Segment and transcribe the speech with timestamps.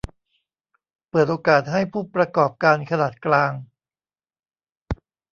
[1.09, 3.51] เปิดโอกาสให้ผู้ประกอบการขนาดกลาง